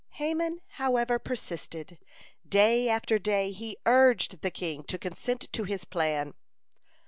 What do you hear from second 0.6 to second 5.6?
however, persisted. Day after day he urged the king to consent